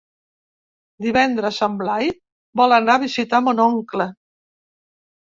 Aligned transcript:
Divendres 1.05 1.59
en 1.67 1.75
Blai 1.81 2.09
vol 2.63 2.73
anar 2.79 2.95
a 3.01 3.03
visitar 3.05 3.43
mon 3.49 3.63
oncle. 3.67 4.09